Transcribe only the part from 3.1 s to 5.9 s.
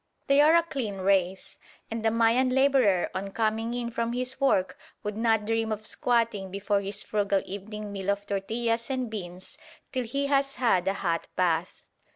on coming in from his work would not dream of